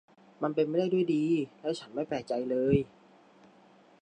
[0.41, 1.23] มันเป็นไปได้ด้วยดี
[1.59, 2.75] และฉันไม่แปลกใจเลย